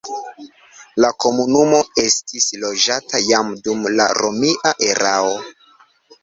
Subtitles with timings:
[1.03, 5.37] La komunumo estis loĝata jam dum la romia erao.